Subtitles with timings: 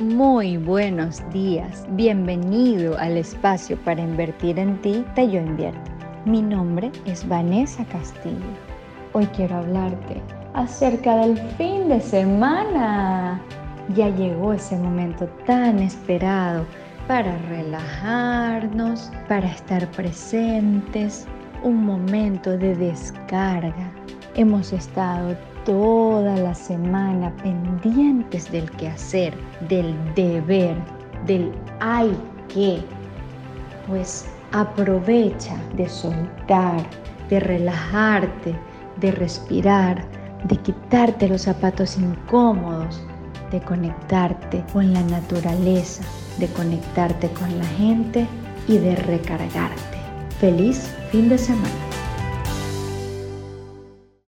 [0.00, 5.88] Muy buenos días, bienvenido al espacio para invertir en ti de Yo Invierto.
[6.24, 8.40] Mi nombre es Vanessa Castillo.
[9.12, 10.20] Hoy quiero hablarte
[10.54, 13.40] acerca del fin de semana.
[13.94, 16.66] Ya llegó ese momento tan esperado
[17.06, 21.24] para relajarnos, para estar presentes,
[21.62, 23.92] un momento de descarga.
[24.36, 29.32] Hemos estado toda la semana pendientes del quehacer,
[29.68, 30.76] del deber,
[31.24, 32.10] del hay
[32.48, 32.80] que.
[33.86, 36.82] Pues aprovecha de soltar,
[37.30, 38.58] de relajarte,
[38.96, 40.04] de respirar,
[40.48, 43.00] de quitarte los zapatos incómodos,
[43.52, 46.02] de conectarte con la naturaleza,
[46.38, 48.26] de conectarte con la gente
[48.66, 49.98] y de recargarte.
[50.40, 51.93] Feliz fin de semana.